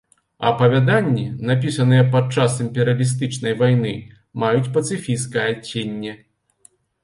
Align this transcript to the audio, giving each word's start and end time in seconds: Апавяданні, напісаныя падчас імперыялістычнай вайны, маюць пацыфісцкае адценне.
Апавяданні, 0.51 1.25
напісаныя 1.49 2.07
падчас 2.15 2.57
імперыялістычнай 2.65 3.53
вайны, 3.61 3.93
маюць 4.45 4.73
пацыфісцкае 4.81 5.47
адценне. 5.55 6.19